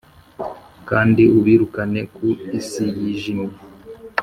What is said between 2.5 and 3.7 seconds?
isi yijimye!